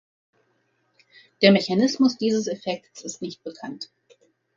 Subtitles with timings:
[1.43, 3.91] Der Mechanismus dieses Effekts ist nicht bekannt.